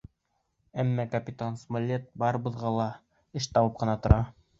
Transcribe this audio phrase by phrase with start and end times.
[0.83, 2.87] Әммә капитан Смолетт барыбыҙға ла
[3.41, 4.19] эш табып ҡына тора.